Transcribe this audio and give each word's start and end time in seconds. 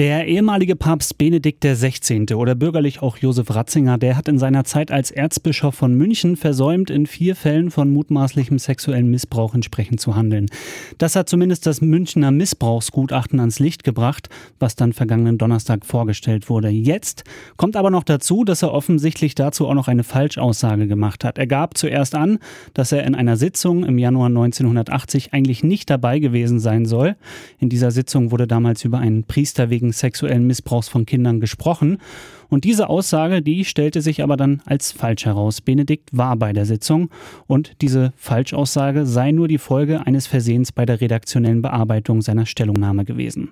Der 0.00 0.26
ehemalige 0.26 0.76
Papst 0.76 1.18
Benedikt 1.18 1.62
XVI. 1.62 2.32
oder 2.32 2.54
bürgerlich 2.54 3.02
auch 3.02 3.18
Josef 3.18 3.54
Ratzinger, 3.54 3.98
der 3.98 4.16
hat 4.16 4.28
in 4.28 4.38
seiner 4.38 4.64
Zeit 4.64 4.90
als 4.90 5.10
Erzbischof 5.10 5.74
von 5.74 5.92
München 5.92 6.38
versäumt, 6.38 6.88
in 6.88 7.04
vier 7.04 7.36
Fällen 7.36 7.70
von 7.70 7.92
mutmaßlichem 7.92 8.58
sexuellen 8.58 9.10
Missbrauch 9.10 9.54
entsprechend 9.54 10.00
zu 10.00 10.16
handeln. 10.16 10.46
Das 10.96 11.16
hat 11.16 11.28
zumindest 11.28 11.66
das 11.66 11.82
Münchner 11.82 12.30
Missbrauchsgutachten 12.30 13.40
ans 13.40 13.58
Licht 13.58 13.84
gebracht, 13.84 14.30
was 14.58 14.74
dann 14.74 14.94
vergangenen 14.94 15.36
Donnerstag 15.36 15.84
vorgestellt 15.84 16.48
wurde. 16.48 16.70
Jetzt 16.70 17.24
kommt 17.58 17.76
aber 17.76 17.90
noch 17.90 18.04
dazu, 18.04 18.44
dass 18.44 18.62
er 18.62 18.72
offensichtlich 18.72 19.34
dazu 19.34 19.68
auch 19.68 19.74
noch 19.74 19.88
eine 19.88 20.02
Falschaussage 20.02 20.86
gemacht 20.86 21.24
hat. 21.24 21.36
Er 21.36 21.46
gab 21.46 21.76
zuerst 21.76 22.14
an, 22.14 22.38
dass 22.72 22.92
er 22.92 23.04
in 23.04 23.14
einer 23.14 23.36
Sitzung 23.36 23.84
im 23.84 23.98
Januar 23.98 24.28
1980 24.28 25.34
eigentlich 25.34 25.62
nicht 25.62 25.90
dabei 25.90 26.20
gewesen 26.20 26.58
sein 26.58 26.86
soll. 26.86 27.16
In 27.58 27.68
dieser 27.68 27.90
Sitzung 27.90 28.30
wurde 28.30 28.46
damals 28.46 28.82
über 28.86 28.98
einen 28.98 29.24
Priester 29.24 29.68
wegen 29.68 29.89
wegen 29.90 29.92
sexuellen 29.92 30.46
Missbrauchs 30.46 30.88
von 30.88 31.06
Kindern 31.06 31.40
gesprochen. 31.40 31.98
Und 32.48 32.64
diese 32.64 32.88
Aussage, 32.88 33.42
die 33.42 33.64
stellte 33.64 34.00
sich 34.00 34.22
aber 34.22 34.36
dann 34.36 34.62
als 34.64 34.92
falsch 34.92 35.24
heraus. 35.24 35.60
Benedikt 35.60 36.10
war 36.12 36.36
bei 36.36 36.52
der 36.52 36.66
Sitzung 36.66 37.10
und 37.46 37.72
diese 37.80 38.12
Falschaussage 38.16 39.06
sei 39.06 39.32
nur 39.32 39.46
die 39.48 39.58
Folge 39.58 40.06
eines 40.06 40.26
Versehens 40.26 40.72
bei 40.72 40.84
der 40.84 41.00
redaktionellen 41.00 41.62
Bearbeitung 41.62 42.22
seiner 42.22 42.46
Stellungnahme 42.46 43.04
gewesen. 43.04 43.50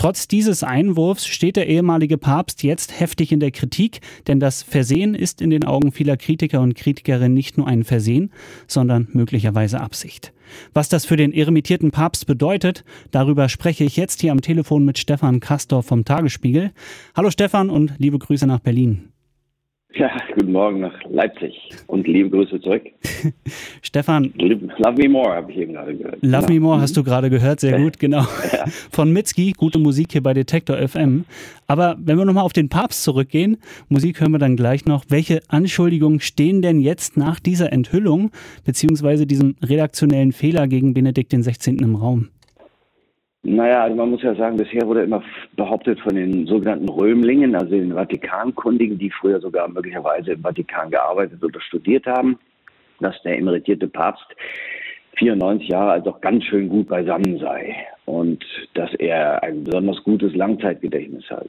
Trotz 0.00 0.26
dieses 0.26 0.62
Einwurfs 0.62 1.26
steht 1.26 1.56
der 1.56 1.66
ehemalige 1.66 2.16
Papst 2.16 2.62
jetzt 2.62 2.98
heftig 2.98 3.32
in 3.32 3.40
der 3.40 3.50
Kritik, 3.50 4.00
denn 4.26 4.40
das 4.40 4.62
Versehen 4.62 5.14
ist 5.14 5.42
in 5.42 5.50
den 5.50 5.62
Augen 5.62 5.92
vieler 5.92 6.16
Kritiker 6.16 6.62
und 6.62 6.74
Kritikerinnen 6.74 7.34
nicht 7.34 7.58
nur 7.58 7.66
ein 7.66 7.84
Versehen, 7.84 8.32
sondern 8.66 9.08
möglicherweise 9.12 9.78
Absicht. 9.78 10.32
Was 10.72 10.88
das 10.88 11.04
für 11.04 11.18
den 11.18 11.34
eremitierten 11.34 11.90
Papst 11.90 12.26
bedeutet, 12.26 12.82
darüber 13.10 13.50
spreche 13.50 13.84
ich 13.84 13.98
jetzt 13.98 14.22
hier 14.22 14.32
am 14.32 14.40
Telefon 14.40 14.86
mit 14.86 14.96
Stefan 14.96 15.38
Kastor 15.38 15.82
vom 15.82 16.06
Tagesspiegel. 16.06 16.72
Hallo 17.14 17.30
Stefan 17.30 17.68
und 17.68 17.92
liebe 17.98 18.18
Grüße 18.18 18.46
nach 18.46 18.60
Berlin. 18.60 19.09
Ja, 19.94 20.08
guten 20.34 20.52
Morgen 20.52 20.80
nach 20.80 20.94
Leipzig 21.08 21.52
und 21.88 22.06
liebe 22.06 22.30
Grüße 22.30 22.60
zurück. 22.60 22.84
Stefan. 23.82 24.32
Love 24.36 24.94
Me 24.96 25.08
More 25.08 25.34
habe 25.34 25.50
ich 25.50 25.58
eben 25.58 25.72
gerade 25.72 25.96
gehört. 25.96 26.18
Love 26.22 26.46
genau. 26.46 26.48
Me 26.48 26.60
More 26.60 26.80
hast 26.80 26.96
du 26.96 27.02
gerade 27.02 27.28
gehört, 27.28 27.58
sehr 27.58 27.76
gut, 27.80 27.98
genau. 27.98 28.20
Ja. 28.52 28.66
Von 28.90 29.12
Mitski, 29.12 29.52
gute 29.56 29.80
Musik 29.80 30.12
hier 30.12 30.22
bei 30.22 30.32
Detektor 30.32 30.76
FM. 30.76 31.24
Aber 31.66 31.96
wenn 31.98 32.16
wir 32.18 32.24
nochmal 32.24 32.44
auf 32.44 32.52
den 32.52 32.68
Papst 32.68 33.02
zurückgehen, 33.02 33.56
Musik 33.88 34.20
hören 34.20 34.30
wir 34.30 34.38
dann 34.38 34.56
gleich 34.56 34.86
noch. 34.86 35.04
Welche 35.08 35.42
Anschuldigungen 35.48 36.20
stehen 36.20 36.62
denn 36.62 36.80
jetzt 36.80 37.16
nach 37.16 37.40
dieser 37.40 37.72
Enthüllung 37.72 38.30
beziehungsweise 38.64 39.26
diesem 39.26 39.56
redaktionellen 39.60 40.30
Fehler 40.30 40.68
gegen 40.68 40.94
Benedikt 40.94 41.32
XVI. 41.32 41.76
im 41.78 41.96
Raum? 41.96 42.28
Naja, 43.42 43.84
also 43.84 43.96
man 43.96 44.10
muss 44.10 44.22
ja 44.22 44.34
sagen, 44.34 44.58
bisher 44.58 44.86
wurde 44.86 45.02
immer 45.02 45.22
behauptet 45.56 45.98
von 46.00 46.14
den 46.14 46.46
sogenannten 46.46 46.88
Römlingen, 46.90 47.54
also 47.54 47.70
den 47.70 47.94
Vatikankundigen, 47.94 48.98
die 48.98 49.10
früher 49.10 49.40
sogar 49.40 49.66
möglicherweise 49.68 50.32
im 50.32 50.42
Vatikan 50.42 50.90
gearbeitet 50.90 51.42
oder 51.42 51.60
studiert 51.60 52.06
haben, 52.06 52.38
dass 53.00 53.20
der 53.22 53.38
emeritierte 53.38 53.88
Papst 53.88 54.26
94 55.16 55.68
Jahre 55.68 55.92
alt 55.92 56.06
doch 56.06 56.20
ganz 56.20 56.44
schön 56.44 56.68
gut 56.68 56.88
beisammen 56.88 57.38
sei 57.38 57.74
und 58.04 58.44
dass 58.74 58.92
er 58.94 59.42
ein 59.42 59.64
besonders 59.64 60.02
gutes 60.04 60.34
Langzeitgedächtnis 60.34 61.24
hat. 61.30 61.48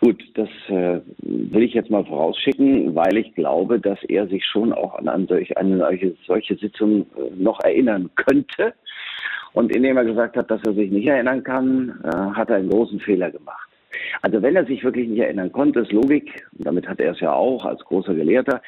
Gut, 0.00 0.22
das 0.34 0.48
äh, 0.68 1.00
will 1.18 1.62
ich 1.62 1.74
jetzt 1.74 1.90
mal 1.90 2.04
vorausschicken, 2.04 2.94
weil 2.94 3.16
ich 3.18 3.34
glaube, 3.34 3.78
dass 3.78 4.02
er 4.04 4.26
sich 4.26 4.44
schon 4.44 4.72
auch 4.72 4.98
an, 4.98 5.08
an 5.08 5.26
solch, 5.26 5.56
eine 5.56 5.78
solche, 5.78 6.14
solche 6.26 6.56
Sitzung 6.56 7.06
äh, 7.16 7.30
noch 7.36 7.60
erinnern 7.60 8.10
könnte 8.16 8.74
und 9.54 9.74
indem 9.74 9.96
er 9.96 10.04
gesagt 10.04 10.36
hat, 10.36 10.50
dass 10.50 10.60
er 10.66 10.74
sich 10.74 10.90
nicht 10.90 11.06
erinnern 11.06 11.42
kann, 11.42 12.00
äh, 12.04 12.36
hat 12.36 12.50
er 12.50 12.56
einen 12.56 12.68
großen 12.68 13.00
Fehler 13.00 13.30
gemacht. 13.30 13.68
Also 14.22 14.42
wenn 14.42 14.56
er 14.56 14.66
sich 14.66 14.84
wirklich 14.84 15.08
nicht 15.08 15.20
erinnern 15.20 15.52
konnte, 15.52 15.80
ist 15.80 15.92
Logik, 15.92 16.44
damit 16.52 16.86
hat 16.88 17.00
er 17.00 17.12
es 17.12 17.20
ja 17.20 17.32
auch 17.32 17.64
als 17.64 17.80
großer 17.84 18.14
Gelehrter, 18.14 18.60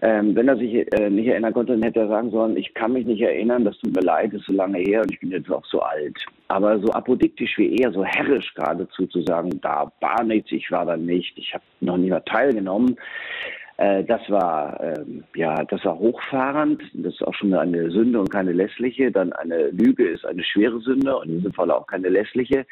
ähm, 0.00 0.34
wenn 0.34 0.48
er 0.48 0.56
sich 0.56 0.74
äh, 0.92 1.08
nicht 1.08 1.28
erinnern 1.28 1.54
konnte, 1.54 1.72
dann 1.72 1.82
hätte 1.82 2.00
er 2.00 2.08
sagen 2.08 2.30
sollen, 2.30 2.56
ich 2.56 2.74
kann 2.74 2.92
mich 2.92 3.06
nicht 3.06 3.22
erinnern, 3.22 3.64
das 3.64 3.78
tut 3.78 3.94
mir 3.94 4.02
leid, 4.02 4.32
ist 4.32 4.44
so 4.44 4.52
lange 4.52 4.78
her 4.78 5.02
und 5.02 5.12
ich 5.12 5.20
bin 5.20 5.30
jetzt 5.30 5.50
auch 5.50 5.64
so 5.66 5.80
alt. 5.80 6.18
Aber 6.48 6.78
so 6.80 6.92
apodiktisch 6.92 7.56
wie 7.56 7.76
er, 7.76 7.92
so 7.92 8.04
herrisch 8.04 8.52
geradezu 8.54 9.06
zu 9.06 9.22
sagen, 9.22 9.50
da 9.62 9.90
war 10.00 10.24
nichts, 10.24 10.52
ich 10.52 10.70
war 10.70 10.84
da 10.84 10.96
nicht, 10.96 11.38
ich 11.38 11.54
habe 11.54 11.64
noch 11.80 11.96
nie 11.96 12.10
mehr 12.10 12.24
teilgenommen, 12.24 12.96
das 13.76 14.30
war 14.30 14.80
ähm, 14.80 15.24
ja, 15.34 15.64
das 15.64 15.84
war 15.84 15.98
hochfahrend. 15.98 16.80
Das 16.92 17.14
ist 17.14 17.22
auch 17.22 17.34
schon 17.34 17.52
eine 17.54 17.90
Sünde 17.90 18.20
und 18.20 18.30
keine 18.30 18.52
lässliche. 18.52 19.10
Dann 19.10 19.32
eine 19.32 19.68
Lüge 19.70 20.08
ist 20.08 20.24
eine 20.24 20.44
schwere 20.44 20.78
Sünde 20.80 21.16
und 21.16 21.28
in 21.28 21.36
diesem 21.38 21.52
Fall 21.52 21.70
auch 21.70 21.86
keine 21.86 22.08
lässliche, 22.08 22.66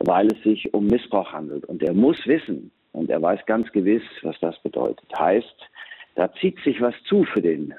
weil 0.00 0.26
es 0.26 0.42
sich 0.42 0.72
um 0.74 0.86
Missbrauch 0.86 1.32
handelt. 1.32 1.64
Und 1.64 1.82
er 1.82 1.94
muss 1.94 2.18
wissen 2.26 2.70
und 2.92 3.08
er 3.10 3.22
weiß 3.22 3.46
ganz 3.46 3.70
gewiss, 3.72 4.02
was 4.22 4.38
das 4.40 4.58
bedeutet. 4.60 5.06
Heißt, 5.18 5.70
da 6.16 6.32
zieht 6.34 6.58
sich 6.60 6.80
was 6.80 6.94
zu 7.04 7.24
für 7.24 7.40
den 7.40 7.74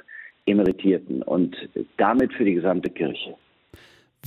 Emeritierten 0.46 1.22
und 1.24 1.56
damit 1.98 2.34
für 2.34 2.46
die 2.46 2.54
gesamte 2.56 2.90
Kirche. 2.90 3.36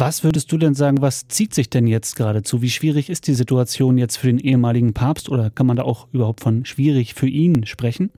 Was 0.00 0.24
würdest 0.24 0.50
du 0.50 0.56
denn 0.56 0.72
sagen, 0.72 1.02
was 1.02 1.28
zieht 1.28 1.52
sich 1.52 1.68
denn 1.68 1.86
jetzt 1.86 2.16
geradezu? 2.16 2.62
Wie 2.62 2.70
schwierig 2.70 3.10
ist 3.10 3.26
die 3.26 3.34
Situation 3.34 3.98
jetzt 3.98 4.16
für 4.16 4.28
den 4.28 4.38
ehemaligen 4.38 4.94
Papst 4.94 5.28
oder 5.28 5.50
kann 5.50 5.66
man 5.66 5.76
da 5.76 5.82
auch 5.82 6.08
überhaupt 6.14 6.40
von 6.40 6.64
schwierig 6.64 7.12
für 7.12 7.26
ihn 7.26 7.66
sprechen? 7.66 8.10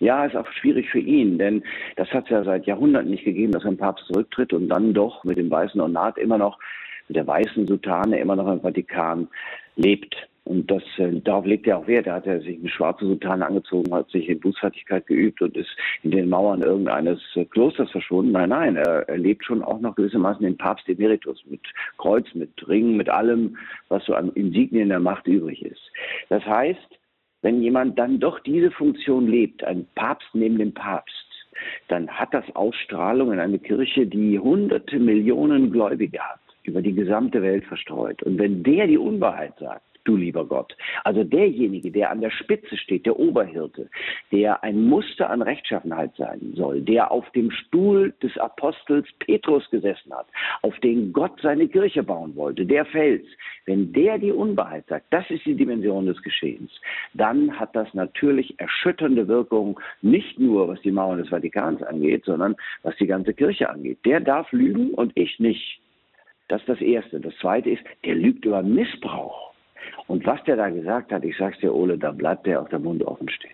Ja, 0.00 0.24
ist 0.24 0.34
auch 0.34 0.50
schwierig 0.50 0.90
für 0.90 0.98
ihn, 0.98 1.38
denn 1.38 1.62
das 1.94 2.08
hat 2.08 2.24
es 2.24 2.30
ja 2.30 2.42
seit 2.42 2.66
Jahrhunderten 2.66 3.12
nicht 3.12 3.22
gegeben, 3.22 3.52
dass 3.52 3.64
ein 3.64 3.76
Papst 3.76 4.06
zurücktritt 4.08 4.52
und 4.52 4.68
dann 4.68 4.92
doch 4.92 5.22
mit 5.22 5.38
dem 5.38 5.48
weißen 5.48 5.80
Ornat 5.80 6.18
immer 6.18 6.36
noch, 6.36 6.58
mit 7.06 7.14
der 7.14 7.28
weißen 7.28 7.68
Sutane 7.68 8.18
immer 8.18 8.34
noch 8.34 8.50
im 8.52 8.60
Vatikan 8.60 9.28
lebt. 9.76 10.16
Und 10.44 10.70
das, 10.70 10.82
äh, 10.98 11.20
darauf 11.20 11.46
legt 11.46 11.66
er 11.66 11.78
auch 11.78 11.86
Wert. 11.86 12.06
Er 12.06 12.14
hat 12.14 12.26
ja 12.26 12.40
sich 12.40 12.58
eine 12.58 12.68
schwarze 12.68 13.06
Sutane 13.06 13.46
angezogen, 13.46 13.94
hat 13.94 14.10
sich 14.10 14.28
in 14.28 14.40
Bußfertigkeit 14.40 15.06
geübt 15.06 15.40
und 15.40 15.56
ist 15.56 15.70
in 16.02 16.10
den 16.10 16.28
Mauern 16.28 16.62
irgendeines 16.62 17.20
äh, 17.36 17.44
Klosters 17.44 17.90
verschwunden. 17.90 18.32
Nein, 18.32 18.48
nein, 18.48 18.76
er, 18.76 19.08
er 19.08 19.18
lebt 19.18 19.44
schon 19.44 19.62
auch 19.62 19.80
noch 19.80 19.94
gewissermaßen 19.94 20.42
den 20.42 20.56
Papst 20.56 20.88
Emeritus 20.88 21.44
mit 21.46 21.60
Kreuz, 21.96 22.26
mit 22.34 22.50
Ring, 22.68 22.96
mit 22.96 23.08
allem, 23.08 23.56
was 23.88 24.04
so 24.04 24.14
an 24.14 24.30
Insignien 24.32 24.88
der 24.88 25.00
Macht 25.00 25.28
übrig 25.28 25.64
ist. 25.64 25.92
Das 26.28 26.44
heißt, 26.44 26.98
wenn 27.42 27.62
jemand 27.62 27.98
dann 27.98 28.18
doch 28.18 28.40
diese 28.40 28.70
Funktion 28.72 29.28
lebt, 29.28 29.62
ein 29.62 29.86
Papst 29.94 30.28
neben 30.32 30.58
dem 30.58 30.74
Papst, 30.74 31.14
dann 31.86 32.08
hat 32.08 32.34
das 32.34 32.44
Ausstrahlung 32.56 33.32
in 33.32 33.38
eine 33.38 33.58
Kirche, 33.60 34.06
die 34.06 34.38
hunderte 34.38 34.98
Millionen 34.98 35.70
Gläubige 35.70 36.18
hat, 36.18 36.40
über 36.64 36.82
die 36.82 36.94
gesamte 36.94 37.42
Welt 37.42 37.64
verstreut. 37.64 38.22
Und 38.24 38.38
wenn 38.38 38.62
der 38.64 38.88
die 38.88 38.98
Unwahrheit 38.98 39.54
sagt, 39.58 39.82
du 40.04 40.16
lieber 40.16 40.44
Gott. 40.44 40.76
Also 41.04 41.24
derjenige, 41.24 41.90
der 41.90 42.10
an 42.10 42.20
der 42.20 42.30
Spitze 42.30 42.76
steht, 42.76 43.06
der 43.06 43.18
Oberhirte, 43.18 43.88
der 44.30 44.62
ein 44.62 44.82
Muster 44.82 45.30
an 45.30 45.42
Rechtschaffenheit 45.42 46.12
sein 46.16 46.52
soll, 46.54 46.80
der 46.80 47.10
auf 47.10 47.28
dem 47.30 47.50
Stuhl 47.50 48.12
des 48.22 48.36
Apostels 48.38 49.06
Petrus 49.20 49.68
gesessen 49.70 50.12
hat, 50.12 50.26
auf 50.62 50.78
den 50.80 51.12
Gott 51.12 51.40
seine 51.42 51.68
Kirche 51.68 52.02
bauen 52.02 52.34
wollte, 52.36 52.66
der 52.66 52.84
Fels, 52.86 53.26
wenn 53.66 53.92
der 53.92 54.18
die 54.18 54.32
Unwahrheit 54.32 54.86
sagt, 54.88 55.06
das 55.10 55.28
ist 55.30 55.46
die 55.46 55.54
Dimension 55.54 56.06
des 56.06 56.20
Geschehens, 56.22 56.70
dann 57.14 57.58
hat 57.58 57.74
das 57.76 57.92
natürlich 57.94 58.58
erschütternde 58.58 59.28
Wirkung, 59.28 59.78
nicht 60.00 60.38
nur 60.38 60.68
was 60.68 60.80
die 60.82 60.90
Mauern 60.90 61.18
des 61.18 61.28
Vatikans 61.28 61.82
angeht, 61.82 62.24
sondern 62.24 62.56
was 62.82 62.96
die 62.96 63.06
ganze 63.06 63.34
Kirche 63.34 63.70
angeht. 63.70 63.98
Der 64.04 64.20
darf 64.20 64.50
lügen 64.52 64.94
und 64.94 65.12
ich 65.14 65.38
nicht. 65.38 65.80
Das 66.48 66.60
ist 66.60 66.68
das 66.68 66.80
Erste. 66.80 67.20
Das 67.20 67.34
Zweite 67.36 67.70
ist, 67.70 67.82
der 68.04 68.14
lügt 68.14 68.44
über 68.44 68.62
Missbrauch. 68.62 69.51
Und 70.06 70.26
was 70.26 70.42
der 70.44 70.56
da 70.56 70.68
gesagt 70.68 71.12
hat, 71.12 71.24
ich 71.24 71.36
sag's 71.38 71.58
dir, 71.58 71.74
Ole, 71.74 71.98
da 71.98 72.12
bleibt 72.12 72.46
der 72.46 72.60
auf 72.60 72.68
der 72.68 72.78
Mund 72.78 73.02
offen 73.04 73.28
stehen. 73.28 73.52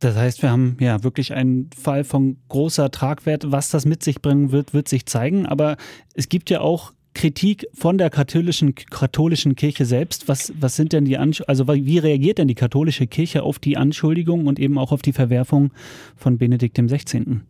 Das 0.00 0.16
heißt, 0.16 0.42
wir 0.42 0.50
haben 0.50 0.76
ja 0.80 1.02
wirklich 1.02 1.32
einen 1.32 1.70
Fall 1.70 2.04
von 2.04 2.36
großer 2.48 2.90
Tragwert. 2.90 3.50
Was 3.50 3.70
das 3.70 3.86
mit 3.86 4.02
sich 4.02 4.20
bringen 4.20 4.52
wird, 4.52 4.74
wird 4.74 4.88
sich 4.88 5.06
zeigen. 5.06 5.46
Aber 5.46 5.76
es 6.14 6.28
gibt 6.28 6.50
ja 6.50 6.60
auch 6.60 6.92
Kritik 7.14 7.66
von 7.72 7.96
der 7.96 8.10
katholischen, 8.10 8.74
katholischen 8.74 9.54
Kirche 9.54 9.84
selbst. 9.84 10.28
Was, 10.28 10.52
was 10.60 10.76
sind 10.76 10.92
denn 10.92 11.04
die 11.04 11.16
Ansch 11.16 11.42
also 11.46 11.68
wie 11.68 11.98
reagiert 11.98 12.38
denn 12.38 12.48
die 12.48 12.54
katholische 12.54 13.06
Kirche 13.06 13.44
auf 13.44 13.58
die 13.58 13.76
Anschuldigung 13.76 14.46
und 14.46 14.58
eben 14.58 14.76
auch 14.78 14.92
auf 14.92 15.00
die 15.00 15.12
Verwerfung 15.12 15.72
von 16.16 16.36
Benedikt 16.38 16.76
XVI.? 16.76 17.40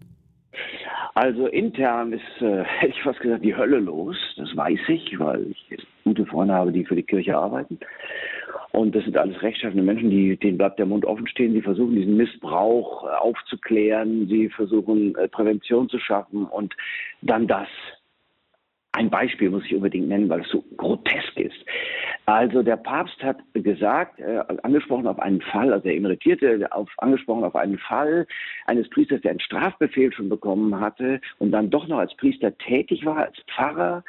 Also 1.14 1.46
intern 1.46 2.12
ist, 2.12 2.42
äh, 2.42 2.64
hätte 2.64 2.92
ich 2.92 3.02
fast 3.02 3.20
gesagt, 3.20 3.44
die 3.44 3.56
Hölle 3.56 3.78
los. 3.78 4.16
Das 4.36 4.54
weiß 4.56 4.80
ich, 4.88 5.18
weil 5.18 5.46
ich 5.50 5.86
gute 6.04 6.26
Freunde 6.26 6.54
habe, 6.54 6.72
die 6.72 6.84
für 6.84 6.96
die 6.96 7.02
Kirche 7.02 7.36
arbeiten. 7.36 7.78
Und 8.72 8.96
das 8.96 9.04
sind 9.04 9.16
alles 9.16 9.40
rechtschaffende 9.40 9.84
Menschen, 9.84 10.10
die, 10.10 10.36
denen 10.36 10.58
bleibt 10.58 10.80
der 10.80 10.86
Mund 10.86 11.04
offen 11.04 11.28
stehen. 11.28 11.52
Sie 11.52 11.62
versuchen 11.62 11.94
diesen 11.94 12.16
Missbrauch 12.16 13.04
äh, 13.04 13.14
aufzuklären. 13.14 14.26
Sie 14.28 14.48
versuchen 14.48 15.14
äh, 15.14 15.28
Prävention 15.28 15.88
zu 15.88 16.00
schaffen 16.00 16.46
und 16.46 16.74
dann 17.22 17.46
das. 17.46 17.68
Ein 18.94 19.10
Beispiel 19.10 19.50
muss 19.50 19.64
ich 19.64 19.74
unbedingt 19.74 20.08
nennen, 20.08 20.28
weil 20.28 20.42
es 20.42 20.48
so 20.48 20.64
grotesk 20.76 21.36
ist. 21.36 21.56
Also 22.26 22.62
der 22.62 22.76
Papst 22.76 23.22
hat 23.22 23.38
gesagt, 23.52 24.20
äh, 24.20 24.40
angesprochen 24.62 25.06
auf 25.06 25.18
einen 25.18 25.40
Fall, 25.40 25.72
also 25.72 25.88
er 25.88 25.96
emeritierte, 25.96 26.70
auf, 26.72 26.88
angesprochen 26.98 27.44
auf 27.44 27.56
einen 27.56 27.78
Fall 27.78 28.26
eines 28.66 28.88
Priesters, 28.90 29.20
der 29.22 29.32
einen 29.32 29.40
Strafbefehl 29.40 30.12
schon 30.12 30.28
bekommen 30.28 30.80
hatte 30.80 31.20
und 31.38 31.50
dann 31.50 31.70
doch 31.70 31.88
noch 31.88 31.98
als 31.98 32.16
Priester 32.16 32.56
tätig 32.56 33.04
war, 33.04 33.18
als 33.18 33.36
Pfarrer, 33.54 34.04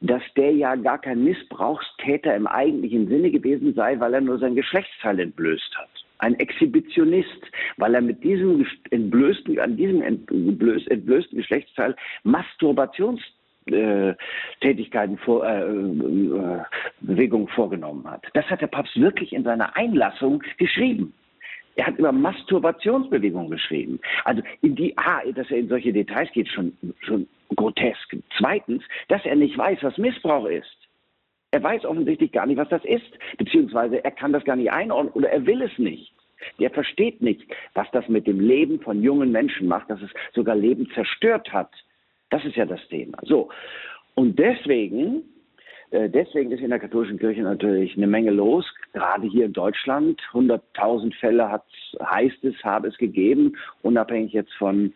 dass 0.00 0.22
der 0.36 0.52
ja 0.52 0.76
gar 0.76 1.00
kein 1.00 1.24
Missbrauchstäter 1.24 2.34
im 2.36 2.46
eigentlichen 2.46 3.08
Sinne 3.08 3.30
gewesen 3.30 3.74
sei, 3.74 3.98
weil 3.98 4.14
er 4.14 4.20
nur 4.20 4.38
sein 4.38 4.54
Geschlechtsteil 4.54 5.18
entblößt 5.18 5.76
hat 5.76 5.90
ein 6.20 6.34
Exhibitionist, 6.40 7.46
weil 7.76 7.94
er 7.94 8.00
mit 8.00 8.24
diesem 8.24 8.66
entblößten, 8.90 9.58
an 9.60 9.76
diesem 9.76 10.02
entblößten 10.02 11.38
Geschlechtsteil 11.38 11.94
Masturbations 12.24 13.20
äh, 13.72 14.14
Tätigkeiten 14.60 15.18
vor, 15.18 15.46
äh, 15.46 15.62
äh, 15.62 16.62
Bewegungen 17.00 17.48
vorgenommen 17.48 18.08
hat. 18.10 18.26
Das 18.34 18.46
hat 18.46 18.60
der 18.60 18.66
Papst 18.66 18.98
wirklich 19.00 19.32
in 19.32 19.44
seiner 19.44 19.76
Einlassung 19.76 20.42
geschrieben. 20.58 21.14
Er 21.76 21.86
hat 21.86 21.98
über 21.98 22.10
Masturbationsbewegungen 22.10 23.50
geschrieben. 23.50 24.00
Also 24.24 24.42
in 24.62 24.74
die, 24.74 24.96
ah, 24.98 25.22
dass 25.32 25.50
er 25.50 25.58
in 25.58 25.68
solche 25.68 25.92
Details 25.92 26.30
geht, 26.32 26.48
schon, 26.48 26.76
schon 27.02 27.28
grotesk. 27.54 28.16
Zweitens, 28.36 28.82
dass 29.06 29.24
er 29.24 29.36
nicht 29.36 29.56
weiß, 29.56 29.78
was 29.82 29.96
Missbrauch 29.96 30.46
ist. 30.46 30.76
Er 31.50 31.62
weiß 31.62 31.84
offensichtlich 31.84 32.32
gar 32.32 32.46
nicht, 32.46 32.58
was 32.58 32.68
das 32.68 32.84
ist, 32.84 33.06
beziehungsweise 33.38 34.04
er 34.04 34.10
kann 34.10 34.32
das 34.32 34.44
gar 34.44 34.56
nicht 34.56 34.70
einordnen 34.70 35.12
oder 35.14 35.30
er 35.30 35.46
will 35.46 35.62
es 35.62 35.78
nicht. 35.78 36.12
Der 36.58 36.70
versteht 36.70 37.22
nicht, 37.22 37.42
was 37.74 37.90
das 37.92 38.08
mit 38.08 38.26
dem 38.26 38.40
Leben 38.40 38.80
von 38.80 39.02
jungen 39.02 39.32
Menschen 39.32 39.66
macht, 39.66 39.88
dass 39.88 40.02
es 40.02 40.10
sogar 40.34 40.56
Leben 40.56 40.88
zerstört 40.94 41.52
hat. 41.52 41.70
Das 42.30 42.44
ist 42.44 42.56
ja 42.56 42.66
das 42.66 42.80
Thema. 42.88 43.18
So. 43.22 43.48
Und 44.14 44.38
deswegen, 44.38 45.22
äh, 45.90 46.08
deswegen 46.08 46.50
ist 46.50 46.60
in 46.60 46.70
der 46.70 46.78
katholischen 46.78 47.18
Kirche 47.18 47.42
natürlich 47.42 47.96
eine 47.96 48.06
Menge 48.06 48.30
los. 48.30 48.66
Gerade 48.92 49.26
hier 49.26 49.46
in 49.46 49.52
Deutschland. 49.52 50.20
100.000 50.32 51.14
Fälle 51.14 51.50
hat, 51.50 51.64
heißt 52.02 52.44
es, 52.44 52.54
habe 52.64 52.88
es 52.88 52.98
gegeben, 52.98 53.56
unabhängig 53.82 54.32
jetzt 54.32 54.52
von 54.54 54.92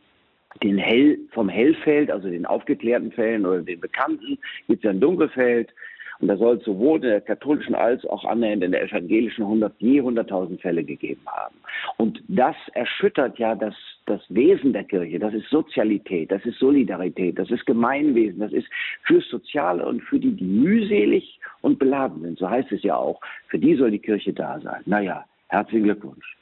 den 0.62 0.76
Hell, 0.76 1.18
vom 1.30 1.48
Hellfeld, 1.48 2.10
also 2.10 2.28
den 2.28 2.44
aufgeklärten 2.44 3.12
Fällen 3.12 3.46
oder 3.46 3.62
den 3.62 3.80
bekannten, 3.80 4.38
gibt 4.66 4.80
es 4.80 4.82
ja 4.82 4.90
ein 4.90 5.00
Dunkelfeld. 5.00 5.72
Und 6.20 6.28
da 6.28 6.36
soll 6.36 6.56
es 6.56 6.64
sowohl 6.64 6.96
in 6.96 7.10
der 7.10 7.20
katholischen 7.20 7.74
als 7.74 8.04
auch 8.06 8.24
annähernd 8.24 8.62
in 8.62 8.72
der 8.72 8.82
evangelischen 8.82 9.42
100, 9.42 9.74
je 9.78 10.00
100.000 10.00 10.60
Fälle 10.60 10.84
gegeben 10.84 11.22
haben. 11.26 11.56
Und 11.96 12.22
das 12.28 12.56
erschüttert 12.74 13.38
ja 13.38 13.54
das, 13.54 13.74
das 14.06 14.20
Wesen 14.28 14.72
der 14.72 14.84
Kirche. 14.84 15.18
Das 15.18 15.34
ist 15.34 15.48
Sozialität, 15.50 16.30
das 16.30 16.44
ist 16.44 16.58
Solidarität, 16.58 17.38
das 17.38 17.50
ist 17.50 17.66
Gemeinwesen, 17.66 18.40
das 18.40 18.52
ist 18.52 18.68
fürs 19.04 19.26
Soziale 19.28 19.86
und 19.86 20.02
für 20.02 20.18
die, 20.18 20.32
die 20.32 20.44
mühselig 20.44 21.40
und 21.60 21.78
beladen 21.78 22.22
sind. 22.22 22.38
So 22.38 22.48
heißt 22.48 22.70
es 22.72 22.82
ja 22.82 22.96
auch. 22.96 23.20
Für 23.48 23.58
die 23.58 23.74
soll 23.74 23.90
die 23.90 23.98
Kirche 23.98 24.32
da 24.32 24.60
sein. 24.60 24.82
Naja, 24.86 25.24
herzlichen 25.48 25.84
Glückwunsch. 25.84 26.36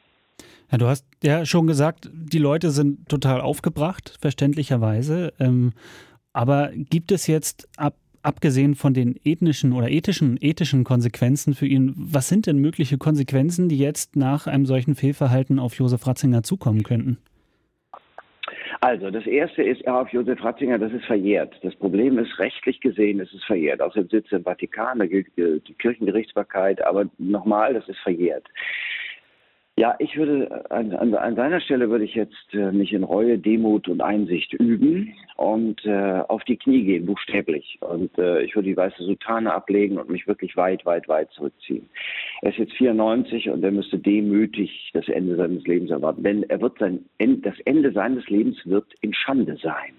Ja, 0.71 0.79
du 0.79 0.87
hast 0.87 1.07
ja 1.23 1.45
schon 1.45 1.67
gesagt, 1.67 2.09
die 2.13 2.39
Leute 2.39 2.71
sind 2.71 3.09
total 3.09 3.41
aufgebracht, 3.41 4.17
verständlicherweise. 4.21 5.33
Ähm, 5.41 5.73
aber 6.33 6.71
gibt 6.75 7.11
es 7.11 7.27
jetzt 7.27 7.69
ab 7.77 7.95
abgesehen 8.23 8.75
von 8.75 8.95
den 8.95 9.19
ethnischen 9.25 9.73
oder 9.73 9.89
ethischen, 9.89 10.39
ethischen 10.41 10.85
Konsequenzen 10.85 11.55
für 11.55 11.67
ihn, 11.67 11.95
was 11.97 12.29
sind 12.29 12.47
denn 12.47 12.59
mögliche 12.59 12.99
Konsequenzen, 12.99 13.69
die 13.69 13.79
jetzt 13.79 14.17
nach 14.17 14.47
einem 14.47 14.67
solchen 14.67 14.95
Fehlverhalten 14.95 15.59
auf 15.59 15.75
Josef 15.75 16.07
Ratzinger 16.07 16.43
zukommen 16.43 16.83
könnten? 16.83 17.19
Also, 18.83 19.11
das 19.11 19.27
erste 19.27 19.63
ist 19.63 19.87
auf 19.87 20.09
Josef 20.09 20.43
Ratzinger, 20.43 20.79
das 20.79 20.93
ist 20.93 21.05
verjährt. 21.05 21.55
Das 21.63 21.75
Problem 21.77 22.19
ist, 22.19 22.39
rechtlich 22.39 22.81
gesehen, 22.81 23.21
es 23.21 23.31
ist 23.35 23.45
verjährt. 23.45 23.83
Außerdem 23.83 24.09
sitzt 24.09 24.33
im 24.33 24.43
Vatikan, 24.43 25.01
da 25.01 25.07
gilt 25.07 25.27
die 25.37 25.75
Kirchengerichtsbarkeit, 25.75 26.83
aber 26.83 27.05
nochmal, 27.19 27.75
das 27.75 27.87
ist 27.89 27.99
verjährt. 27.99 28.47
Ja, 29.81 29.97
ich 29.99 30.15
würde 30.15 30.71
an, 30.71 30.93
an, 30.93 31.15
an 31.15 31.37
seiner 31.37 31.59
Stelle 31.59 31.89
würde 31.89 32.05
ich 32.05 32.15
jetzt 32.15 32.53
äh, 32.53 32.71
mich 32.71 32.93
in 32.93 33.03
Reue, 33.03 33.39
Demut 33.39 33.89
und 33.89 34.03
Einsicht 34.03 34.53
üben 34.53 35.15
und 35.39 35.83
äh, 35.87 36.21
auf 36.29 36.45
die 36.45 36.59
Knie 36.59 36.85
gehen, 36.85 37.07
buchstäblich. 37.07 37.79
Und 37.81 38.11
äh, 38.19 38.43
ich 38.43 38.55
würde 38.55 38.69
die 38.69 38.77
weiße 38.77 39.03
Sultane 39.03 39.51
ablegen 39.51 39.97
und 39.97 40.11
mich 40.11 40.27
wirklich 40.27 40.55
weit, 40.55 40.85
weit, 40.85 41.09
weit 41.09 41.31
zurückziehen. 41.31 41.89
Er 42.43 42.51
ist 42.51 42.59
jetzt 42.59 42.75
94 42.75 43.49
und 43.49 43.65
er 43.65 43.71
müsste 43.71 43.99
demütig 43.99 44.91
das 44.93 45.09
Ende 45.09 45.37
seines 45.37 45.67
Lebens 45.67 45.91
erwarten. 45.91 46.25
Denn 46.25 46.43
er 46.51 46.61
wird 46.61 46.79
sein 46.79 47.07
das 47.19 47.59
Ende 47.65 47.91
seines 47.93 48.29
Lebens 48.29 48.59
wird 48.67 48.93
in 49.01 49.15
Schande 49.15 49.57
sein. 49.63 49.95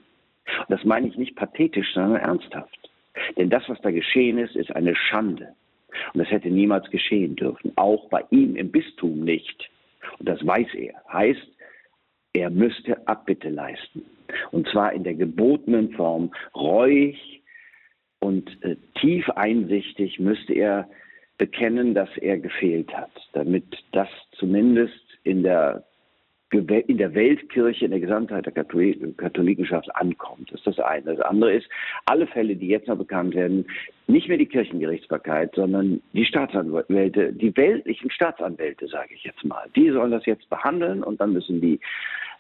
Und 0.60 0.70
das 0.70 0.86
meine 0.86 1.08
ich 1.08 1.18
nicht 1.18 1.36
pathetisch, 1.36 1.92
sondern 1.96 2.22
ernsthaft. 2.22 2.92
Denn 3.36 3.50
das, 3.50 3.68
was 3.68 3.82
da 3.82 3.90
geschehen 3.90 4.38
ist, 4.38 4.56
ist 4.56 4.76
eine 4.76 4.96
Schande. 4.96 5.56
Und 6.14 6.20
das 6.20 6.30
hätte 6.30 6.50
niemals 6.50 6.88
geschehen 6.92 7.36
dürfen, 7.36 7.72
auch 7.78 8.10
bei 8.10 8.24
ihm 8.30 8.56
im 8.56 8.70
Bistum 8.70 9.24
nicht. 9.24 9.71
Und 10.20 10.28
das 10.28 10.46
weiß 10.46 10.74
er. 10.76 11.02
Heißt, 11.12 11.48
er 12.34 12.50
müsste 12.50 13.08
Abbitte 13.08 13.50
leisten. 13.50 14.06
Und 14.52 14.68
zwar 14.70 14.94
in 14.94 15.04
der 15.04 15.16
gebotenen 15.16 15.92
Form, 15.94 16.34
reuig 16.56 17.44
und 18.20 18.64
äh, 18.64 18.78
tief 19.00 19.30
einsichtig 19.32 20.20
müsste 20.20 20.54
er 20.54 20.90
bekennen, 21.38 21.94
dass 21.94 22.10
er 22.18 22.38
gefehlt 22.38 22.96
hat, 22.96 23.12
damit 23.34 23.66
das 23.92 24.08
zumindest 24.34 24.94
in 25.24 25.44
der 25.44 25.84
in 26.52 26.98
der 26.98 27.14
Weltkirche, 27.14 27.86
in 27.86 27.92
der 27.92 28.02
Gesamtheit 28.02 28.46
der 28.46 28.54
Katholikenschaft 28.54 29.94
ankommt. 29.96 30.52
Das 30.52 30.60
ist 30.60 30.68
das 30.68 30.80
eine. 30.80 31.16
Das 31.16 31.22
andere 31.22 31.54
ist, 31.54 31.70
alle 32.06 32.28
Fälle, 32.28 32.56
die 32.56 32.68
jetzt 32.68 32.88
noch 32.88 32.98
bekannt 32.98 33.34
werden, 33.36 33.66
nicht 34.08 34.28
mehr 34.28 34.38
die 34.38 34.46
Kirchengerichtsbarkeit, 34.46 35.56
sondern 35.56 36.02
die 36.12 36.26
Staatsanwälte, 36.26 37.32
die 37.32 37.56
weltlichen 37.56 38.12
Staatsanwälte, 38.12 38.88
sage 38.88 39.14
ich 39.14 39.24
jetzt 39.24 39.46
mal. 39.46 39.70
Die 39.76 39.90
sollen 39.92 40.12
das 40.12 40.26
jetzt 40.26 40.50
behandeln 40.50 41.04
und 41.04 41.22
dann 41.22 41.32
müssen 41.32 41.62
die 41.62 41.80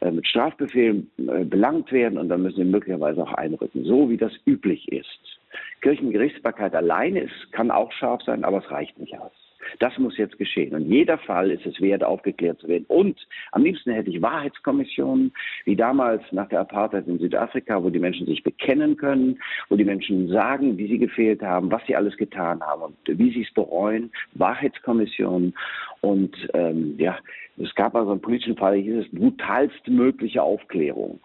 äh, 0.01 0.11
mit 0.11 0.27
Strafbefehlen 0.27 1.09
äh, 1.17 1.45
belangt 1.45 1.91
werden 1.91 2.17
und 2.17 2.27
dann 2.27 2.43
müssen 2.43 2.57
sie 2.57 2.69
möglicherweise 2.69 3.23
auch 3.23 3.33
einrücken, 3.33 3.85
so 3.85 4.09
wie 4.09 4.17
das 4.17 4.33
üblich 4.45 4.91
ist. 4.91 5.39
Kirchengerichtsbarkeit 5.81 6.75
alleine 6.75 7.21
ist, 7.21 7.51
kann 7.53 7.71
auch 7.71 7.91
scharf 7.93 8.21
sein, 8.23 8.43
aber 8.43 8.57
es 8.57 8.69
reicht 8.69 8.99
nicht 8.99 9.17
aus. 9.17 9.40
Das 9.79 9.97
muss 9.97 10.17
jetzt 10.17 10.37
geschehen. 10.37 10.73
Und 10.73 10.89
jeder 10.89 11.17
Fall 11.17 11.51
ist 11.51 11.65
es 11.65 11.79
wert, 11.81 12.03
aufgeklärt 12.03 12.59
zu 12.59 12.67
werden. 12.67 12.85
Und 12.87 13.19
am 13.51 13.63
liebsten 13.63 13.91
hätte 13.91 14.09
ich 14.09 14.21
Wahrheitskommissionen, 14.21 15.33
wie 15.65 15.75
damals 15.75 16.21
nach 16.31 16.49
der 16.49 16.61
Apartheid 16.61 17.07
in 17.07 17.19
Südafrika, 17.19 17.83
wo 17.83 17.89
die 17.89 17.99
Menschen 17.99 18.25
sich 18.25 18.43
bekennen 18.43 18.97
können, 18.97 19.39
wo 19.69 19.75
die 19.75 19.83
Menschen 19.83 20.27
sagen, 20.29 20.77
wie 20.77 20.87
sie 20.87 20.97
gefehlt 20.97 21.41
haben, 21.41 21.71
was 21.71 21.81
sie 21.87 21.95
alles 21.95 22.17
getan 22.17 22.61
haben 22.61 22.83
und 22.83 22.97
wie 23.05 23.31
sie 23.31 23.43
es 23.43 23.53
bereuen. 23.53 24.11
Wahrheitskommissionen. 24.33 25.53
Und 26.01 26.35
ähm, 26.53 26.95
ja, 26.97 27.17
es 27.57 27.73
gab 27.75 27.95
also 27.95 28.11
einen 28.11 28.21
politischen 28.21 28.57
Fall, 28.57 28.75
hier 28.77 28.99
ist 28.99 29.13
es 29.13 29.19
brutalste 29.19 29.91
mögliche 29.91 30.41
Aufklärung. 30.41 31.19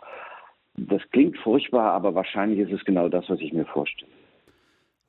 Das 0.76 1.00
klingt 1.10 1.38
furchtbar, 1.38 1.92
aber 1.92 2.14
wahrscheinlich 2.14 2.58
ist 2.60 2.72
es 2.72 2.84
genau 2.84 3.08
das, 3.08 3.28
was 3.28 3.40
ich 3.40 3.52
mir 3.52 3.64
vorstelle. 3.64 4.10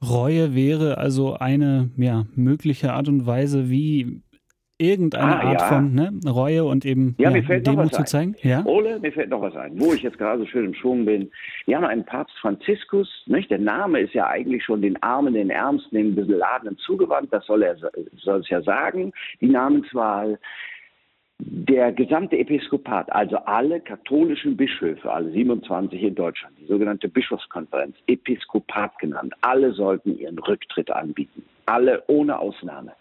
Reue 0.03 0.53
wäre 0.53 0.97
also 0.97 1.33
eine 1.33 1.89
ja, 1.97 2.25
mögliche 2.35 2.93
Art 2.93 3.07
und 3.07 3.25
Weise, 3.25 3.69
wie 3.69 4.21
irgendeine 4.79 5.41
ah, 5.41 5.49
Art 5.49 5.61
ja. 5.61 5.67
von 5.67 5.93
ne, 5.93 6.11
Reue 6.27 6.63
und 6.63 6.85
eben 6.85 7.15
ja, 7.17 7.31
ja, 7.31 7.41
mir 7.41 7.61
Demut 7.61 7.93
zu 7.93 8.03
zeigen. 8.03 8.35
Ja? 8.43 8.63
Ole, 8.65 8.99
mir 8.99 9.11
fällt 9.11 9.29
noch 9.29 9.41
was 9.41 9.55
ein, 9.55 9.79
wo 9.79 9.93
ich 9.93 10.03
jetzt 10.03 10.17
gerade 10.17 10.39
so 10.39 10.45
schön 10.45 10.65
im 10.65 10.73
Schwung 10.73 11.05
bin. 11.05 11.31
Wir 11.65 11.77
haben 11.77 11.85
einen 11.85 12.05
Papst 12.05 12.37
Franziskus, 12.39 13.09
nicht? 13.25 13.49
der 13.49 13.59
Name 13.59 14.01
ist 14.01 14.13
ja 14.13 14.27
eigentlich 14.27 14.63
schon 14.63 14.81
den 14.81 15.01
Armen, 15.01 15.33
den 15.33 15.49
Ärmsten, 15.49 15.95
den 15.95 16.15
Beladenen 16.15 16.77
zugewandt, 16.77 17.33
das 17.33 17.45
soll 17.45 17.63
er 17.63 17.75
soll 18.17 18.39
es 18.41 18.49
ja 18.49 18.61
sagen, 18.61 19.11
die 19.41 19.49
Namenswahl 19.49 20.37
der 21.39 21.91
gesamte 21.91 22.37
Episkopat, 22.37 23.11
also 23.11 23.37
alle 23.37 23.79
katholischen 23.79 24.57
Bischöfe, 24.57 25.11
alle 25.11 25.31
27 25.31 26.01
in 26.01 26.15
Deutschland, 26.15 26.55
die 26.59 26.65
sogenannte 26.65 27.07
Bischofskonferenz, 27.07 27.95
Episkopat 28.07 28.97
genannt, 28.99 29.33
alle 29.41 29.73
sollten 29.73 30.17
ihren 30.17 30.39
Rücktritt 30.39 30.89
anbieten. 30.89 31.43
Alle 31.65 32.03
ohne 32.07 32.39
Ausnahme 32.39 32.93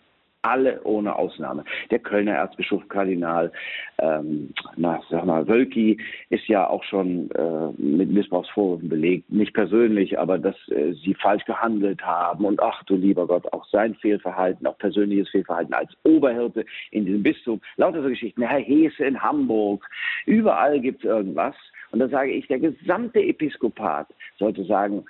alle 0.46 0.80
ohne 0.84 1.16
Ausnahme. 1.16 1.64
Der 1.90 1.98
Kölner 1.98 2.34
Erzbischof 2.34 2.88
Kardinal, 2.88 3.50
ähm, 3.98 4.50
na, 4.76 5.00
sag 5.10 5.24
mal, 5.24 5.46
Wölki 5.48 5.98
ist 6.30 6.46
ja 6.46 6.68
auch 6.68 6.84
schon 6.84 7.30
äh, 7.32 7.82
mit 7.82 8.10
Missbrauchsvorwürfen 8.10 8.88
belegt. 8.88 9.30
Nicht 9.30 9.54
persönlich, 9.54 10.18
aber 10.18 10.38
dass 10.38 10.56
äh, 10.68 10.92
sie 10.92 11.14
falsch 11.14 11.44
gehandelt 11.44 12.02
haben 12.02 12.44
und 12.44 12.62
ach 12.62 12.82
du 12.84 12.96
lieber 12.96 13.26
Gott, 13.26 13.52
auch 13.52 13.66
sein 13.66 13.94
Fehlverhalten, 13.96 14.66
auch 14.66 14.78
persönliches 14.78 15.28
Fehlverhalten 15.30 15.74
als 15.74 15.92
Oberhirte 16.04 16.64
in 16.90 17.06
diesem 17.06 17.22
Bistum. 17.22 17.60
Lauter 17.76 18.02
so 18.02 18.08
Geschichten. 18.08 18.42
Herr 18.42 18.60
Hese 18.60 19.04
in 19.04 19.20
Hamburg. 19.20 19.84
Überall 20.26 20.80
gibt 20.80 21.04
es 21.04 21.10
irgendwas. 21.10 21.54
Und 21.90 22.00
da 22.00 22.08
sage 22.08 22.30
ich, 22.30 22.46
der 22.48 22.58
gesamte 22.58 23.20
Episkopat 23.20 24.08
sollte 24.38 24.64
sagen, 24.64 25.04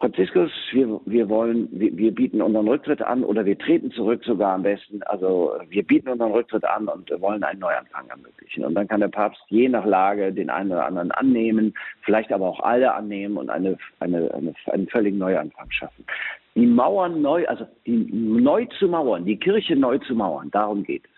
Franziskus, 0.00 0.52
wir, 0.70 1.00
wir 1.06 1.28
wollen, 1.28 1.68
wir, 1.72 1.96
wir, 1.96 2.14
bieten 2.14 2.40
unseren 2.40 2.68
Rücktritt 2.68 3.02
an 3.02 3.24
oder 3.24 3.44
wir 3.44 3.58
treten 3.58 3.90
zurück 3.90 4.22
sogar 4.24 4.54
am 4.54 4.62
besten. 4.62 5.02
Also 5.02 5.54
wir 5.68 5.84
bieten 5.84 6.08
unseren 6.08 6.30
Rücktritt 6.30 6.64
an 6.64 6.86
und 6.86 7.10
wollen 7.20 7.42
einen 7.42 7.58
Neuanfang 7.58 8.08
ermöglichen. 8.08 8.64
Und 8.64 8.76
dann 8.76 8.86
kann 8.86 9.00
der 9.00 9.08
Papst 9.08 9.42
je 9.48 9.68
nach 9.68 9.84
Lage 9.84 10.32
den 10.32 10.50
einen 10.50 10.70
oder 10.70 10.86
anderen 10.86 11.10
annehmen, 11.10 11.74
vielleicht 12.02 12.32
aber 12.32 12.46
auch 12.46 12.60
alle 12.60 12.94
annehmen 12.94 13.36
und 13.36 13.50
eine, 13.50 13.76
eine, 13.98 14.32
eine, 14.32 14.54
einen 14.66 14.86
völligen 14.86 15.18
Neuanfang 15.18 15.68
schaffen. 15.72 16.04
Die 16.54 16.66
Mauern 16.66 17.20
neu, 17.20 17.48
also 17.48 17.66
die 17.84 18.06
neu 18.12 18.66
zu 18.78 18.86
mauern, 18.86 19.24
die 19.24 19.36
Kirche 19.36 19.74
neu 19.74 19.98
zu 19.98 20.14
mauern, 20.14 20.48
darum 20.52 20.84
geht 20.84 21.04
es. 21.06 21.10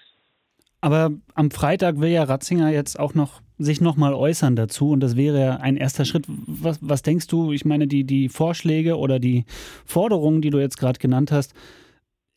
Aber 0.80 1.10
am 1.34 1.50
Freitag 1.50 2.00
will 2.00 2.08
ja 2.08 2.22
Ratzinger 2.22 2.70
jetzt 2.70 2.98
auch 2.98 3.14
noch 3.14 3.42
sich 3.60 3.80
nochmal 3.80 4.14
äußern 4.14 4.56
dazu 4.56 4.90
und 4.90 5.00
das 5.00 5.16
wäre 5.16 5.60
ein 5.60 5.76
erster 5.76 6.04
Schritt. 6.04 6.24
Was, 6.28 6.78
was 6.80 7.02
denkst 7.02 7.26
du? 7.28 7.52
Ich 7.52 7.64
meine, 7.64 7.86
die, 7.86 8.04
die 8.04 8.28
Vorschläge 8.28 8.96
oder 8.96 9.18
die 9.18 9.44
Forderungen, 9.84 10.40
die 10.40 10.50
du 10.50 10.58
jetzt 10.58 10.78
gerade 10.78 10.98
genannt 10.98 11.30
hast, 11.30 11.54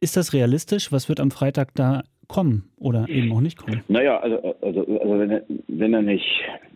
ist 0.01 0.17
das 0.17 0.33
realistisch? 0.33 0.91
Was 0.91 1.07
wird 1.07 1.21
am 1.21 1.31
Freitag 1.31 1.73
da 1.75 2.03
kommen 2.27 2.69
oder 2.77 3.07
eben 3.07 3.31
auch 3.31 3.39
nicht 3.39 3.57
kommen? 3.57 3.83
Naja, 3.87 4.19
also, 4.19 4.55
also, 4.61 4.81
also 4.99 5.19
wenn, 5.19 5.31
er, 5.31 5.43
wenn 5.67 5.93
er 5.93 6.01
nicht, 6.01 6.25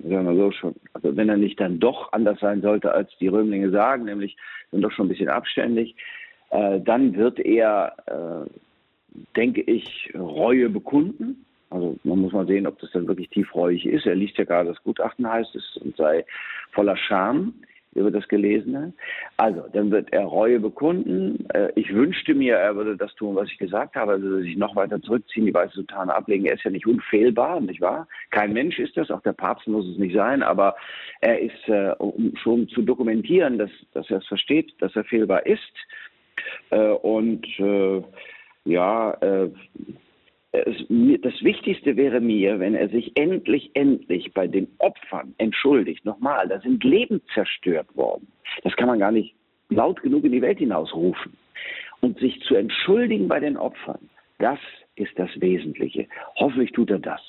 sagen 0.01 0.25
wir 0.25 0.35
so 0.35 0.51
schon, 0.51 0.75
also 0.93 1.15
wenn 1.15 1.27
er 1.27 1.37
nicht 1.37 1.59
dann 1.59 1.79
doch 1.79 2.13
anders 2.13 2.39
sein 2.39 2.61
sollte, 2.61 2.91
als 2.91 3.11
die 3.19 3.27
Römlinge 3.27 3.69
sagen, 3.71 4.05
nämlich 4.05 4.37
dann 4.71 4.81
doch 4.81 4.91
schon 4.91 5.07
ein 5.07 5.09
bisschen 5.09 5.29
abständig, 5.29 5.95
äh, 6.51 6.79
dann 6.79 7.15
wird 7.15 7.39
er, 7.39 7.95
äh, 8.05 8.49
denke 9.35 9.61
ich, 9.61 10.09
Reue 10.15 10.69
bekunden 10.69 11.45
also 11.69 11.97
man 12.03 12.19
muss 12.19 12.33
mal 12.33 12.47
sehen, 12.47 12.67
ob 12.67 12.79
das 12.79 12.91
dann 12.91 13.07
wirklich 13.07 13.29
tiefreuig 13.29 13.85
ist. 13.85 14.05
Er 14.05 14.15
liest 14.15 14.37
ja 14.37 14.45
gerade 14.45 14.69
das 14.69 14.83
Gutachten, 14.83 15.29
heißt 15.29 15.55
es, 15.55 15.77
und 15.77 15.95
sei 15.97 16.25
voller 16.71 16.97
Scham 16.97 17.53
über 17.97 18.11
das 18.11 18.27
Gelesene. 18.27 18.93
Also, 19.37 19.65
dann 19.73 19.91
wird 19.91 20.13
er 20.13 20.25
Reue 20.25 20.59
bekunden. 20.59 21.47
Äh, 21.49 21.71
ich 21.75 21.93
wünschte 21.93 22.35
mir, 22.35 22.55
er 22.55 22.75
würde 22.75 22.95
das 22.95 23.13
tun, 23.15 23.35
was 23.35 23.49
ich 23.49 23.57
gesagt 23.57 23.95
habe, 23.95 24.13
also 24.13 24.39
sich 24.39 24.55
noch 24.55 24.75
weiter 24.75 25.01
zurückziehen, 25.01 25.45
die 25.45 25.53
weiße 25.53 25.73
Sultane 25.73 26.13
ablegen. 26.13 26.45
Er 26.45 26.55
ist 26.55 26.63
ja 26.63 26.71
nicht 26.71 26.85
unfehlbar, 26.85 27.59
nicht 27.59 27.81
wahr? 27.81 28.07
Kein 28.29 28.53
Mensch 28.53 28.77
ist 28.79 28.95
das, 28.95 29.09
auch 29.09 29.21
der 29.21 29.33
Papst 29.33 29.67
muss 29.67 29.87
es 29.87 29.97
nicht 29.97 30.15
sein, 30.15 30.43
aber 30.43 30.75
er 31.21 31.39
ist, 31.39 31.67
äh, 31.67 31.93
um 31.97 32.33
schon 32.37 32.67
zu 32.69 32.83
dokumentieren, 32.83 33.57
dass, 33.57 33.71
dass 33.93 34.09
er 34.09 34.19
es 34.19 34.27
versteht, 34.27 34.73
dass 34.79 34.95
er 34.95 35.03
fehlbar 35.03 35.45
ist. 35.45 35.61
Äh, 36.69 36.89
und 36.89 37.45
ja, 38.65 39.17
das 40.51 41.43
Wichtigste 41.43 41.97
wäre 41.97 42.21
mir, 42.21 42.59
wenn 42.59 42.73
er 42.73 42.89
sich 42.89 43.15
endlich, 43.15 43.71
endlich 43.73 44.33
bei 44.33 44.47
den 44.47 44.67
Opfern 44.79 45.35
entschuldigt. 45.37 46.05
Nochmal, 46.05 46.47
da 46.47 46.59
sind 46.61 46.83
Leben 46.83 47.21
zerstört 47.33 47.95
worden. 47.95 48.27
Das 48.63 48.75
kann 48.75 48.87
man 48.87 48.99
gar 48.99 49.11
nicht 49.11 49.35
laut 49.69 50.01
genug 50.01 50.23
in 50.23 50.31
die 50.31 50.41
Welt 50.41 50.59
hinausrufen. 50.59 51.33
Und 51.99 52.19
sich 52.19 52.39
zu 52.41 52.55
entschuldigen 52.55 53.27
bei 53.27 53.39
den 53.39 53.57
Opfern, 53.57 54.09
das 54.39 54.59
ist 54.95 55.11
das 55.17 55.29
Wesentliche. 55.39 56.07
Hoffentlich 56.35 56.71
tut 56.71 56.91
er 56.91 56.99
das. 56.99 57.21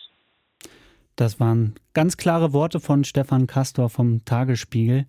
Das 1.17 1.41
waren 1.41 1.75
ganz 1.95 2.17
klare 2.17 2.53
Worte 2.53 2.79
von 2.79 3.03
Stefan 3.03 3.47
Kastor 3.47 3.89
vom 3.89 4.25
Tagesspiegel. 4.25 5.07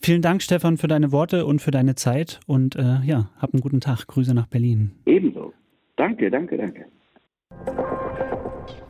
Vielen 0.00 0.22
Dank, 0.22 0.42
Stefan, 0.42 0.76
für 0.76 0.86
deine 0.86 1.12
Worte 1.12 1.44
und 1.44 1.60
für 1.60 1.70
deine 1.70 1.94
Zeit. 1.94 2.40
Und 2.46 2.76
äh, 2.76 3.00
ja, 3.04 3.30
hab 3.38 3.52
einen 3.52 3.60
guten 3.60 3.80
Tag. 3.80 4.06
Grüße 4.06 4.34
nach 4.34 4.46
Berlin. 4.46 4.92
Ebenso. 5.06 5.52
Danke, 5.96 6.30
danke, 6.30 6.56
danke. 6.56 6.86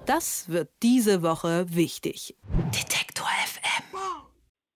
Das 0.06 0.48
wird 0.48 0.70
diese 0.82 1.22
Woche 1.22 1.66
wichtig. 1.68 2.36
Detektor. 2.74 3.13